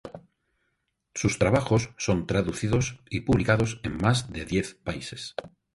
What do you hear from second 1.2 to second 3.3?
trabajos son traducidos y